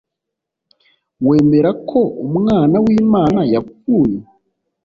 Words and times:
wemera 1.27 1.69
ko 1.89 1.99
umwana 2.27 2.75
w,imana 2.85 3.41
yapfuye 3.53 4.17